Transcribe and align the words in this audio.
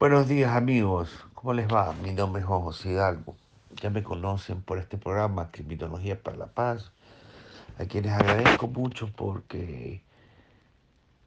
Buenos 0.00 0.26
días 0.26 0.56
amigos, 0.56 1.10
¿cómo 1.34 1.52
les 1.52 1.68
va? 1.68 1.92
Mi 2.02 2.12
nombre 2.12 2.40
es 2.40 2.46
Juan 2.46 2.62
José 2.62 2.92
Hidalgo. 2.92 3.36
Ya 3.82 3.90
me 3.90 4.02
conocen 4.02 4.62
por 4.62 4.78
este 4.78 4.96
programa 4.96 5.50
Criminología 5.50 6.22
para 6.22 6.38
la 6.38 6.46
Paz, 6.46 6.90
a 7.78 7.84
quienes 7.84 8.12
agradezco 8.12 8.68
mucho 8.68 9.12
porque 9.14 10.02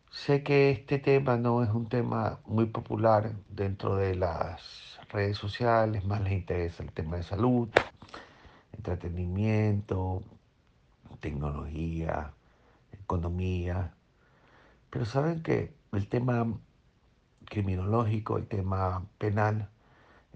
sé 0.09 0.41
que 0.41 0.71
este 0.71 0.97
tema 0.97 1.37
no 1.37 1.61
es 1.61 1.69
un 1.69 1.87
tema 1.87 2.39
muy 2.47 2.65
popular 2.65 3.31
dentro 3.47 3.95
de 3.97 4.15
las 4.15 4.97
redes 5.09 5.37
sociales, 5.37 6.03
más 6.05 6.21
les 6.21 6.33
interesa 6.33 6.81
el 6.81 6.91
tema 6.91 7.17
de 7.17 7.23
salud, 7.23 7.69
entretenimiento, 8.73 10.23
tecnología, 11.19 12.33
economía, 12.93 13.93
pero 14.91 15.05
saben 15.05 15.41
que 15.41 15.73
el 15.93 16.07
tema 16.07 16.45
criminológico, 17.45 18.37
el 18.37 18.45
tema 18.47 19.03
penal, 19.17 19.69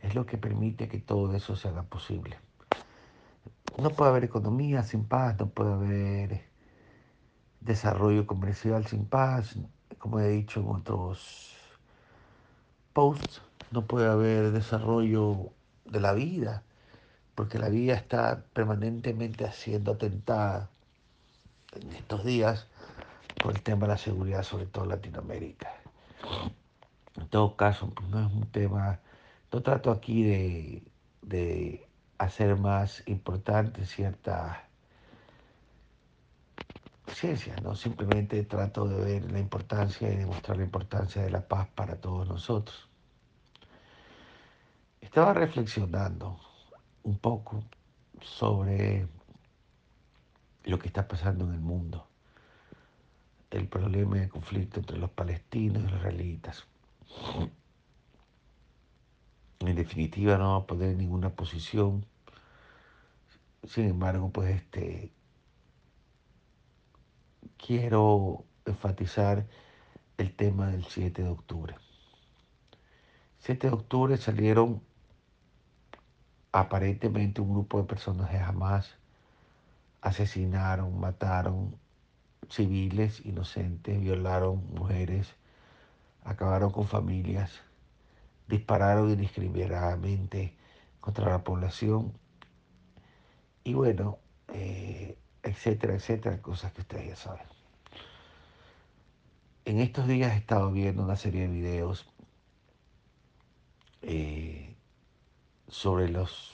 es 0.01 0.15
lo 0.15 0.25
que 0.25 0.37
permite 0.37 0.87
que 0.87 0.99
todo 0.99 1.33
eso 1.35 1.55
se 1.55 1.67
haga 1.67 1.83
posible. 1.83 2.37
No 3.77 3.89
puede 3.89 4.11
haber 4.11 4.23
economía 4.23 4.81
sin 4.83 5.05
paz, 5.05 5.37
no 5.37 5.49
puede 5.49 5.73
haber 5.73 6.45
desarrollo 7.59 8.25
comercial 8.25 8.85
sin 8.87 9.05
paz, 9.05 9.57
como 9.99 10.19
he 10.19 10.29
dicho 10.29 10.61
en 10.61 10.69
otros 10.69 11.53
posts, 12.93 13.41
no 13.71 13.85
puede 13.85 14.07
haber 14.07 14.51
desarrollo 14.51 15.49
de 15.83 15.99
la 15.99 16.13
vida, 16.13 16.63
porque 17.33 17.59
la 17.59 17.67
vida 17.67 17.95
está 17.95 18.45
permanentemente 18.53 19.51
siendo 19.51 19.93
atentada 19.93 20.69
en 21.73 21.91
estos 21.91 22.23
días 22.23 22.67
por 23.45 23.53
el 23.53 23.61
tema 23.61 23.81
de 23.81 23.89
la 23.89 23.97
seguridad, 23.99 24.41
sobre 24.41 24.65
todo 24.65 24.85
en 24.85 24.89
Latinoamérica. 24.89 25.71
En 27.15 27.27
todo 27.27 27.55
caso, 27.55 27.91
pues 27.93 28.09
no 28.09 28.25
es 28.25 28.33
un 28.33 28.47
tema, 28.47 28.99
no 29.51 29.61
trato 29.61 29.91
aquí 29.91 30.23
de, 30.23 30.83
de 31.21 31.87
hacer 32.17 32.55
más 32.55 33.07
importante 33.07 33.85
ciertas 33.85 34.57
ciencias, 37.05 37.61
¿no? 37.61 37.75
Simplemente 37.75 38.41
trato 38.45 38.87
de 38.87 39.05
ver 39.05 39.31
la 39.31 39.37
importancia 39.37 40.11
y 40.11 40.15
demostrar 40.15 40.57
la 40.57 40.63
importancia 40.63 41.21
de 41.21 41.29
la 41.29 41.47
paz 41.47 41.67
para 41.75 41.97
todos 41.97 42.27
nosotros. 42.27 42.89
Estaba 45.01 45.35
reflexionando 45.35 46.39
un 47.03 47.19
poco 47.19 47.63
sobre 48.21 49.07
lo 50.63 50.79
que 50.79 50.87
está 50.87 51.07
pasando 51.07 51.45
en 51.45 51.53
el 51.53 51.61
mundo, 51.61 52.07
el 53.51 53.67
problema 53.67 54.17
de 54.17 54.29
conflicto 54.29 54.79
entre 54.79 54.97
los 54.97 55.09
palestinos 55.11 55.83
y 55.83 55.87
los 55.87 55.97
israelitas. 55.99 56.65
En 59.59 59.75
definitiva 59.75 60.37
no 60.37 60.51
va 60.51 60.57
a 60.57 60.67
poner 60.67 60.95
ninguna 60.95 61.29
posición. 61.29 62.05
Sin 63.63 63.85
embargo, 63.85 64.29
pues 64.29 64.55
este 64.55 65.11
quiero 67.57 68.43
enfatizar 68.65 69.45
el 70.17 70.35
tema 70.35 70.67
del 70.67 70.85
7 70.85 71.23
de 71.23 71.29
octubre. 71.29 71.75
7 73.39 73.67
de 73.67 73.73
octubre 73.73 74.17
salieron 74.17 74.81
aparentemente 76.51 77.41
un 77.41 77.53
grupo 77.53 77.79
de 77.79 77.87
personas 77.87 78.31
de 78.31 78.39
Hamas, 78.39 78.95
asesinaron, 80.01 80.99
mataron 80.99 81.75
civiles 82.49 83.25
inocentes, 83.25 83.99
violaron 83.99 84.65
mujeres, 84.73 85.35
acabaron 86.23 86.71
con 86.71 86.87
familias, 86.87 87.61
dispararon 88.47 89.09
indiscriminadamente 89.09 90.55
contra 90.99 91.29
la 91.29 91.43
población 91.43 92.13
y 93.63 93.73
bueno, 93.73 94.19
eh, 94.53 95.17
etcétera, 95.43 95.95
etcétera, 95.95 96.41
cosas 96.41 96.71
que 96.73 96.81
ustedes 96.81 97.07
ya 97.09 97.15
saben. 97.15 97.45
En 99.65 99.79
estos 99.79 100.07
días 100.07 100.33
he 100.33 100.37
estado 100.37 100.71
viendo 100.71 101.03
una 101.03 101.15
serie 101.15 101.41
de 101.41 101.47
videos 101.47 102.05
eh, 104.03 104.75
sobre 105.67 106.09
los... 106.09 106.53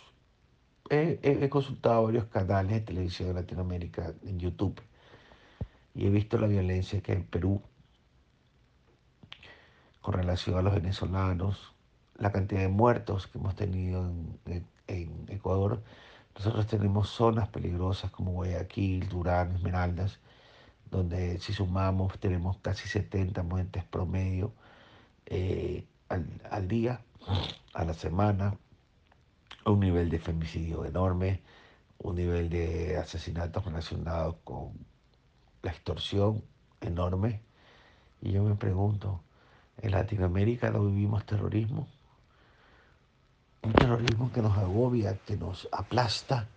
He, 0.89 1.19
he, 1.23 1.49
consultado 1.49 2.03
varios 2.03 2.25
canales 2.25 2.71
de 2.73 2.81
televisión 2.81 3.29
de 3.29 3.35
Latinoamérica 3.35 4.13
en 4.23 4.39
YouTube 4.39 4.81
y 5.93 6.07
he 6.07 6.09
visto 6.09 6.37
la 6.37 6.47
violencia 6.47 7.01
que 7.01 7.13
hay 7.13 7.17
en 7.19 7.25
Perú 7.25 7.61
con 10.01 10.13
relación 10.13 10.57
a 10.57 10.61
los 10.61 10.73
venezolanos, 10.73 11.73
la 12.17 12.31
cantidad 12.31 12.61
de 12.61 12.67
muertos 12.69 13.27
que 13.27 13.37
hemos 13.37 13.55
tenido 13.55 14.05
en, 14.45 14.65
en, 14.87 15.25
Ecuador. 15.29 15.83
Nosotros 16.35 16.67
tenemos 16.67 17.09
zonas 17.09 17.49
peligrosas 17.49 18.11
como 18.11 18.31
Guayaquil, 18.33 19.09
Durán, 19.09 19.55
Esmeraldas, 19.55 20.19
donde 20.89 21.39
si 21.39 21.53
sumamos 21.53 22.19
tenemos 22.19 22.57
casi 22.59 22.87
70 22.87 23.43
muertes 23.43 23.83
promedio 23.85 24.53
eh, 25.25 25.85
al, 26.09 26.25
al, 26.49 26.67
día, 26.67 27.01
a 27.73 27.85
la 27.85 27.93
semana, 27.93 28.57
un 29.65 29.79
nivel 29.79 30.09
de 30.09 30.19
femicidio 30.19 30.85
enorme, 30.85 31.41
un 31.99 32.15
nivel 32.15 32.49
de 32.49 32.97
asesinatos 32.97 33.65
relacionados 33.65 34.35
con 34.43 34.73
la 35.61 35.71
extorsión 35.71 36.43
enorme. 36.81 37.41
Y 38.21 38.31
yo 38.31 38.43
me 38.43 38.55
pregunto, 38.55 39.21
¿en 39.81 39.91
Latinoamérica 39.91 40.69
no 40.69 40.85
vivimos 40.85 41.25
terrorismo? 41.25 41.87
Un 43.63 43.73
terrorismo 43.73 44.31
que 44.31 44.41
nos 44.41 44.57
agobia, 44.57 45.17
que 45.25 45.37
nos 45.37 45.67
aplasta, 45.71 46.47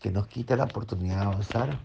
que 0.00 0.10
nos 0.10 0.26
quita 0.26 0.56
la 0.56 0.64
oportunidad 0.64 1.20
de 1.20 1.26
avanzar, 1.26 1.78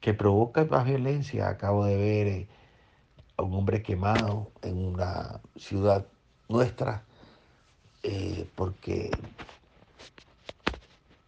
que 0.00 0.14
provoca 0.14 0.64
más 0.64 0.84
violencia. 0.84 1.48
Acabo 1.48 1.84
de 1.84 1.96
ver 1.96 2.26
eh, 2.26 2.48
a 3.36 3.42
un 3.42 3.54
hombre 3.54 3.82
quemado 3.82 4.50
en 4.62 4.84
una 4.84 5.40
ciudad 5.56 6.06
nuestra 6.48 7.04
eh, 8.02 8.48
porque 8.54 9.10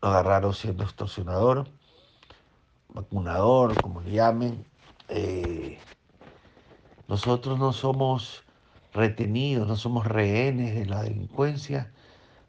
lo 0.01 0.09
agarraron 0.09 0.55
siendo 0.55 0.85
extorsionador, 0.85 1.69
vacunador, 2.95 3.81
como 3.81 4.01
le 4.01 4.13
llamen. 4.13 4.65
Eh, 5.09 5.79
nosotros 7.09 7.59
no 7.59 7.73
somos 7.73 8.45
retenidos, 8.93 9.69
no 9.69 9.77
somos 9.77 10.07
rehenes 10.07 10.75
de 10.75 10.87
la 10.87 11.03
delincuencia. 11.03 11.93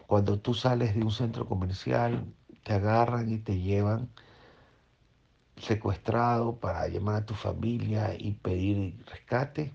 Cuando 0.07 0.39
tú 0.39 0.53
sales 0.53 0.95
de 0.95 1.03
un 1.03 1.11
centro 1.11 1.47
comercial, 1.47 2.25
te 2.63 2.73
agarran 2.73 3.31
y 3.31 3.39
te 3.39 3.59
llevan 3.59 4.09
secuestrado 5.57 6.59
para 6.59 6.87
llamar 6.87 7.15
a 7.15 7.25
tu 7.25 7.33
familia 7.33 8.15
y 8.17 8.33
pedir 8.33 9.03
rescate? 9.07 9.73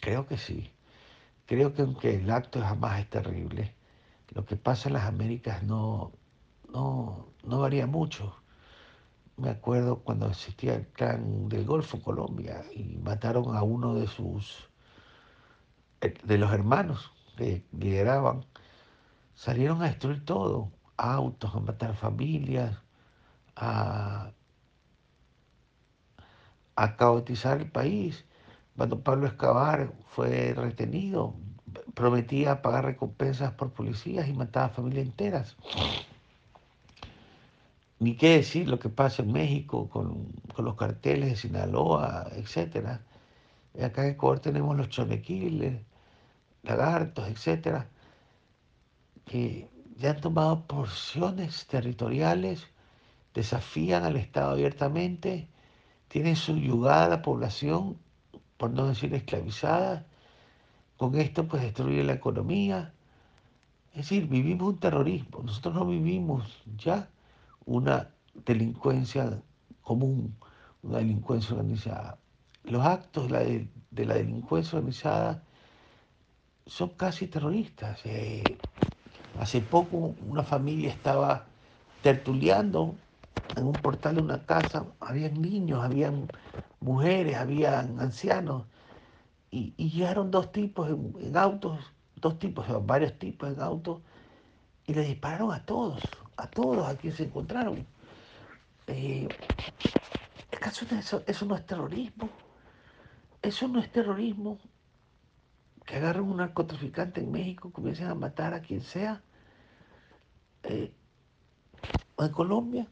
Creo 0.00 0.26
que 0.26 0.36
sí. 0.36 0.70
Creo 1.46 1.74
que 1.74 1.82
aunque 1.82 2.16
el 2.16 2.30
acto 2.30 2.60
jamás 2.60 3.00
es 3.00 3.10
terrible, 3.10 3.74
lo 4.30 4.44
que 4.46 4.56
pasa 4.56 4.88
en 4.88 4.94
las 4.94 5.04
Américas 5.04 5.62
no, 5.62 6.12
no, 6.72 7.26
no 7.44 7.60
varía 7.60 7.86
mucho. 7.86 8.36
Me 9.40 9.50
acuerdo 9.50 10.00
cuando 10.00 10.28
existía 10.28 10.74
el 10.74 10.86
clan 10.88 11.48
del 11.48 11.64
Golfo 11.64 12.02
Colombia 12.02 12.62
y 12.74 12.98
mataron 12.98 13.56
a 13.56 13.62
uno 13.62 13.94
de 13.94 14.06
sus 14.06 14.68
de 16.00 16.38
los 16.38 16.52
hermanos 16.52 17.10
que 17.36 17.64
lideraban, 17.72 18.44
salieron 19.34 19.82
a 19.82 19.86
destruir 19.86 20.24
todo, 20.24 20.72
autos, 20.96 21.54
a 21.54 21.60
matar 21.60 21.96
familias, 21.96 22.76
a, 23.56 24.32
a 26.76 26.96
caotizar 26.96 27.60
el 27.60 27.70
país. 27.70 28.26
Cuando 28.76 29.02
Pablo 29.02 29.26
Escobar 29.26 29.92
fue 30.08 30.54
retenido, 30.54 31.34
prometía 31.94 32.62
pagar 32.62 32.84
recompensas 32.84 33.52
por 33.52 33.72
policías 33.72 34.28
y 34.28 34.34
mataba 34.34 34.66
a 34.66 34.70
familias 34.70 35.06
enteras. 35.06 35.56
Ni 38.00 38.16
qué 38.16 38.30
decir 38.38 38.68
lo 38.68 38.78
que 38.78 38.88
pasa 38.88 39.22
en 39.22 39.32
México 39.32 39.88
con, 39.88 40.26
con 40.54 40.64
los 40.64 40.74
carteles 40.74 41.30
de 41.30 41.36
Sinaloa, 41.36 42.28
etc. 42.34 42.98
Acá 43.82 44.04
en 44.04 44.12
Ecuador 44.12 44.40
tenemos 44.40 44.76
los 44.76 44.88
chonequiles, 44.88 45.82
lagartos, 46.62 47.28
etc. 47.28 47.84
que 49.26 49.68
ya 49.96 50.10
han 50.10 50.20
tomado 50.20 50.66
porciones 50.66 51.66
territoriales, 51.66 52.66
desafían 53.34 54.04
al 54.04 54.16
Estado 54.16 54.52
abiertamente, 54.52 55.48
tienen 56.08 56.36
subyugada 56.36 57.04
a 57.06 57.08
la 57.08 57.22
población, 57.22 57.98
por 58.56 58.70
no 58.70 58.86
decir 58.88 59.14
esclavizada, 59.14 60.06
con 60.96 61.16
esto 61.16 61.46
pues 61.46 61.62
destruye 61.62 62.02
la 62.04 62.14
economía. 62.14 62.94
Es 63.90 64.08
decir, 64.08 64.26
vivimos 64.26 64.68
un 64.74 64.80
terrorismo, 64.80 65.42
nosotros 65.42 65.74
no 65.74 65.86
vivimos 65.86 66.62
ya 66.78 67.08
una 67.70 68.10
delincuencia 68.44 69.40
común, 69.82 70.36
una 70.82 70.98
delincuencia 70.98 71.54
organizada. 71.54 72.18
Los 72.64 72.84
actos 72.84 73.28
de 73.28 73.30
la, 73.30 73.40
de, 73.90 74.06
la 74.06 74.14
delincuencia 74.14 74.76
organizada 74.76 75.44
son 76.66 76.88
casi 76.90 77.28
terroristas. 77.28 78.00
Eh, 78.04 78.42
hace 79.38 79.60
poco 79.60 80.16
una 80.26 80.42
familia 80.42 80.90
estaba 80.90 81.46
tertuleando 82.02 82.96
en 83.56 83.66
un 83.66 83.72
portal 83.72 84.16
de 84.16 84.22
una 84.22 84.44
casa, 84.44 84.86
habían 84.98 85.40
niños, 85.40 85.84
habían 85.84 86.26
mujeres, 86.80 87.36
habían 87.36 88.00
ancianos, 88.00 88.64
y, 89.52 89.74
llegaron 89.76 90.30
dos 90.30 90.50
tipos 90.50 90.88
en, 90.88 91.36
autos, 91.36 91.78
dos 92.16 92.38
tipos, 92.38 92.66
varios 92.84 93.16
tipos 93.18 93.52
en 93.52 93.60
autos, 93.60 94.00
y 94.86 94.94
le 94.94 95.02
dispararon 95.02 95.52
a 95.52 95.64
todos, 95.64 96.00
a 96.40 96.46
todos 96.46 96.88
a 96.88 96.96
quienes 96.96 97.18
se 97.18 97.24
encontraron. 97.24 97.86
Eh, 98.86 99.28
¿Acaso 100.56 100.86
eso, 100.94 101.22
eso 101.26 101.46
no 101.46 101.54
es 101.54 101.66
terrorismo? 101.66 102.28
Eso 103.42 103.68
no 103.68 103.80
es 103.80 103.90
terrorismo. 103.92 104.58
Que 105.84 105.96
agarren 105.96 106.22
un 106.22 106.38
narcotraficante 106.38 107.20
en 107.20 107.30
México, 107.30 107.70
comiencen 107.70 108.08
a 108.08 108.14
matar 108.14 108.54
a 108.54 108.60
quien 108.60 108.80
sea. 108.80 109.22
Eh, 110.64 110.92
o 112.16 112.24
en 112.24 112.32
Colombia. 112.32 112.86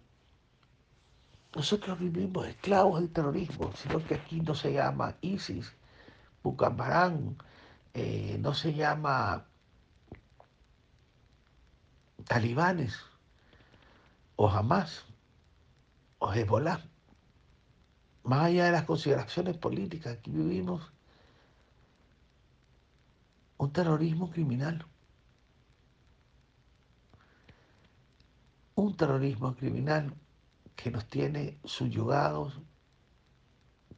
Nosotros 1.55 1.99
vivimos 1.99 2.47
esclavos 2.47 3.01
del 3.01 3.11
terrorismo, 3.11 3.73
sino 3.75 4.05
que 4.05 4.15
aquí 4.15 4.41
no 4.41 4.55
se 4.55 4.73
llama 4.75 5.17
ISIS, 5.23 5.75
Bucambarán, 6.43 7.37
eh, 7.95 8.37
no 8.39 8.53
se 8.55 8.75
llama 8.75 9.47
talibanes, 12.27 12.99
o 14.41 14.47
jamás, 14.49 15.05
o 16.21 16.33
Hezbollah. 16.33 16.81
Más 18.23 18.45
allá 18.45 18.67
de 18.67 18.73
las 18.73 18.85
consideraciones 18.85 19.57
políticas, 19.57 20.17
aquí 20.17 20.31
vivimos 20.31 20.93
un 23.57 23.73
terrorismo 23.73 24.31
criminal. 24.31 24.87
Un 28.77 28.97
terrorismo 28.97 29.57
criminal 29.57 30.15
que 30.77 30.93
nos 30.93 31.05
tiene 31.09 31.59
subyugados, 31.65 32.61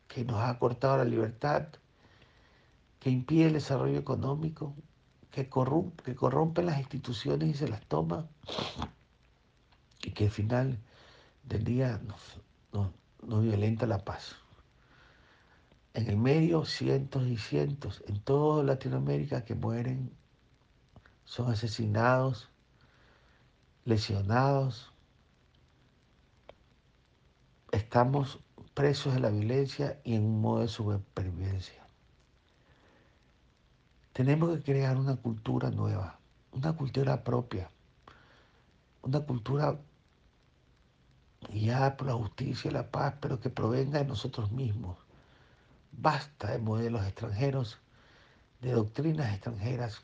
que 0.08 0.24
nos 0.24 0.40
ha 0.40 0.58
cortado 0.58 0.96
la 0.96 1.04
libertad, 1.04 1.68
que 2.98 3.10
impide 3.10 3.48
el 3.48 3.52
desarrollo 3.52 3.98
económico, 3.98 4.74
que 5.30 5.50
corrompe, 5.50 6.02
que 6.02 6.14
corrompe 6.14 6.62
las 6.62 6.78
instituciones 6.78 7.50
y 7.50 7.54
se 7.54 7.68
las 7.68 7.82
toma, 7.86 8.26
y 10.02 10.12
que 10.12 10.24
al 10.24 10.30
final 10.30 10.78
del 11.44 11.64
día 11.64 12.00
nos, 13.22 13.42
violenta 13.42 13.86
la 13.86 14.04
paz. 14.04 14.36
En 15.92 16.08
el 16.08 16.16
medio, 16.16 16.64
cientos 16.64 17.26
y 17.26 17.36
cientos, 17.36 18.02
en 18.06 18.20
toda 18.20 18.62
Latinoamérica 18.62 19.44
que 19.44 19.54
mueren, 19.54 20.12
son 21.24 21.50
asesinados, 21.50 22.48
lesionados. 23.84 24.92
Estamos 27.72 28.40
presos 28.74 29.14
de 29.14 29.20
la 29.20 29.30
violencia 29.30 30.00
y 30.04 30.14
en 30.14 30.24
un 30.24 30.40
modo 30.40 30.60
de 30.60 30.68
supervivencia. 30.68 31.86
Tenemos 34.12 34.56
que 34.56 34.62
crear 34.62 34.96
una 34.96 35.16
cultura 35.16 35.70
nueva, 35.70 36.18
una 36.52 36.72
cultura 36.72 37.22
propia, 37.22 37.70
una 39.02 39.20
cultura 39.20 39.78
guiada 41.50 41.96
por 41.96 42.08
la 42.08 42.14
justicia 42.14 42.70
y 42.70 42.74
la 42.74 42.90
paz, 42.90 43.14
pero 43.20 43.40
que 43.40 43.50
provenga 43.50 43.98
de 43.98 44.04
nosotros 44.04 44.50
mismos. 44.52 44.96
Basta 45.92 46.52
de 46.52 46.58
modelos 46.58 47.04
extranjeros, 47.04 47.78
de 48.60 48.72
doctrinas 48.72 49.32
extranjeras 49.32 50.02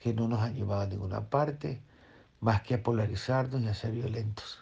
que 0.00 0.14
no 0.14 0.28
nos 0.28 0.40
han 0.40 0.54
llevado 0.54 0.82
a 0.82 0.86
ninguna 0.86 1.28
parte, 1.28 1.82
más 2.40 2.62
que 2.62 2.74
a 2.74 2.82
polarizarnos 2.82 3.60
y 3.60 3.68
a 3.68 3.74
ser 3.74 3.92
violentos. 3.92 4.58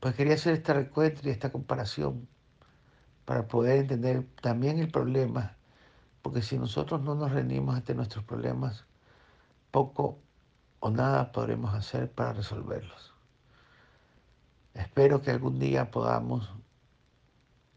Pues 0.00 0.14
quería 0.14 0.34
hacer 0.34 0.54
este 0.54 0.74
recuento 0.74 1.22
y 1.24 1.30
esta 1.30 1.50
comparación 1.50 2.28
para 3.24 3.48
poder 3.48 3.78
entender 3.78 4.26
también 4.42 4.78
el 4.78 4.90
problema, 4.90 5.56
porque 6.22 6.42
si 6.42 6.58
nosotros 6.58 7.00
no 7.02 7.14
nos 7.14 7.32
rendimos 7.32 7.76
ante 7.76 7.94
nuestros 7.94 8.24
problemas, 8.24 8.84
poco 9.70 10.18
o 10.80 10.90
nada 10.90 11.32
podremos 11.32 11.74
hacer 11.74 12.10
para 12.10 12.32
resolverlos. 12.32 13.14
Espero 14.80 15.20
que 15.20 15.30
algún 15.30 15.58
día 15.58 15.90
podamos 15.90 16.48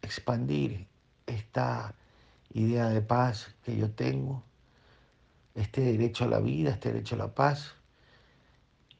expandir 0.01 0.88
esta 1.25 1.95
idea 2.53 2.88
de 2.88 3.01
paz 3.01 3.53
que 3.63 3.75
yo 3.75 3.91
tengo, 3.91 4.41
este 5.53 5.81
derecho 5.81 6.23
a 6.23 6.27
la 6.27 6.39
vida, 6.39 6.71
este 6.71 6.94
derecho 6.94 7.15
a 7.15 7.17
la 7.17 7.35
paz, 7.35 7.75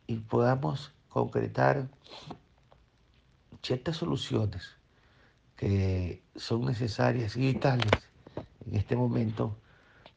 y 0.06 0.18
podamos 0.18 0.92
concretar 1.08 1.88
ciertas 3.62 3.96
soluciones 3.96 4.76
que 5.56 6.22
son 6.36 6.66
necesarias 6.66 7.38
y 7.38 7.54
vitales 7.54 7.92
en 8.68 8.76
este 8.76 8.98
momento 8.98 9.56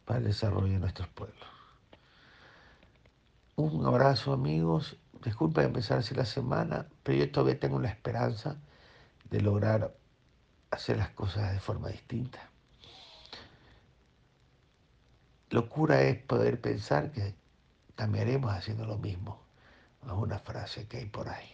para 0.05 0.19
el 0.19 0.25
desarrollo 0.25 0.73
de 0.73 0.81
nuestros 0.81 1.07
pueblos. 1.09 1.49
Un 3.55 3.87
abrazo 3.87 4.33
amigos 4.33 4.97
disculpa 5.25 5.63
empezar 5.63 5.99
así 5.99 6.15
la 6.15 6.25
semana, 6.25 6.89
pero 7.03 7.19
yo 7.19 7.31
todavía 7.31 7.59
tengo 7.59 7.79
la 7.81 7.89
esperanza 7.89 8.57
de 9.31 9.41
lograr 9.41 9.95
hacer 10.71 10.99
las 10.99 11.11
cosas 11.11 11.53
de 11.53 11.61
forma 11.61 11.89
distinta. 11.89 12.51
Locura 15.51 16.03
es 16.03 16.19
poder 16.23 16.61
pensar 16.61 17.13
que 17.13 17.35
cambiaremos 17.95 18.53
haciendo 18.53 18.87
lo 18.87 18.99
mismo. 18.99 19.41
Es 20.05 20.13
una 20.13 20.39
frase 20.39 20.87
que 20.87 20.99
hay 20.99 21.07
por 21.07 21.29
ahí. 21.29 21.51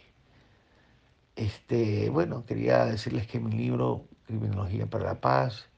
Este, 1.35 2.09
bueno, 2.09 2.45
quería 2.45 2.85
decirles 2.85 3.27
que 3.27 3.39
mi 3.39 3.51
libro, 3.51 4.07
Criminología 4.25 4.87
para 4.87 5.05
la 5.05 5.21
Paz, 5.21 5.69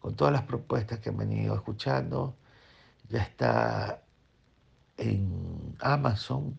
con 0.00 0.14
todas 0.14 0.32
las 0.32 0.42
propuestas 0.42 1.00
que 1.00 1.08
han 1.08 1.16
venido 1.16 1.54
escuchando, 1.54 2.36
ya 3.08 3.22
está 3.22 4.02
en 4.98 5.76
Amazon 5.80 6.58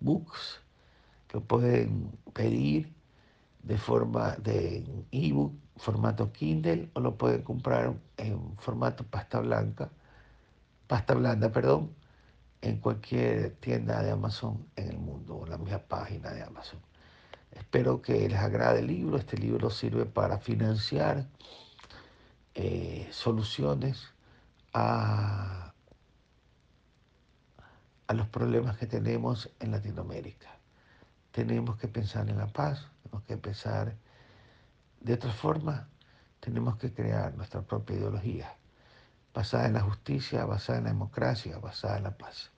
books, 0.00 0.60
lo 1.32 1.40
pueden 1.42 2.10
pedir 2.32 2.92
de 3.62 3.78
forma 3.78 4.36
de 4.36 4.84
ebook, 5.10 5.52
formato 5.76 6.32
Kindle, 6.32 6.90
o 6.94 7.00
lo 7.00 7.16
pueden 7.16 7.42
comprar 7.42 7.94
en 8.16 8.56
formato 8.58 9.04
pasta 9.04 9.40
blanca, 9.40 9.90
pasta 10.86 11.14
blanda, 11.14 11.50
perdón, 11.50 11.90
en 12.62 12.78
cualquier 12.78 13.56
tienda 13.56 14.02
de 14.02 14.10
Amazon 14.12 14.66
en 14.76 14.88
el 14.90 14.98
mundo, 14.98 15.36
o 15.38 15.46
la 15.46 15.58
misma 15.58 15.78
página 15.78 16.30
de 16.30 16.42
Amazon. 16.42 16.80
Espero 17.52 18.02
que 18.02 18.28
les 18.28 18.38
agrade 18.38 18.80
el 18.80 18.86
libro. 18.86 19.16
Este 19.16 19.36
libro 19.38 19.70
sirve 19.70 20.04
para 20.04 20.38
financiar 20.38 21.26
eh, 22.54 23.08
soluciones 23.10 24.08
a 24.72 25.65
a 28.06 28.14
los 28.14 28.28
problemas 28.28 28.76
que 28.76 28.86
tenemos 28.86 29.50
en 29.60 29.72
Latinoamérica. 29.72 30.48
Tenemos 31.32 31.76
que 31.76 31.88
pensar 31.88 32.28
en 32.28 32.38
la 32.38 32.46
paz, 32.46 32.86
tenemos 33.02 33.24
que 33.24 33.36
pensar 33.36 33.94
de 35.00 35.14
otra 35.14 35.32
forma, 35.32 35.88
tenemos 36.40 36.76
que 36.76 36.92
crear 36.92 37.34
nuestra 37.34 37.62
propia 37.62 37.96
ideología, 37.96 38.54
basada 39.34 39.66
en 39.66 39.74
la 39.74 39.80
justicia, 39.80 40.44
basada 40.44 40.78
en 40.78 40.84
la 40.84 40.90
democracia, 40.90 41.58
basada 41.58 41.98
en 41.98 42.04
la 42.04 42.16
paz. 42.16 42.50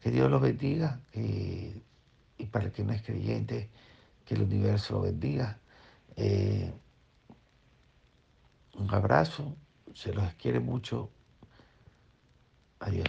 Que 0.00 0.10
Dios 0.10 0.30
los 0.30 0.40
bendiga 0.40 1.00
y 1.12 2.46
para 2.50 2.66
el 2.66 2.72
que 2.72 2.84
no 2.84 2.92
es 2.92 3.02
creyente, 3.02 3.68
que 4.24 4.34
el 4.34 4.42
universo 4.42 4.94
lo 4.94 5.00
bendiga. 5.02 5.58
Eh, 6.16 6.72
un 8.74 8.94
abrazo, 8.94 9.56
se 9.94 10.12
los 10.12 10.34
quiere 10.34 10.60
mucho. 10.60 11.10
Adiós. 12.80 13.08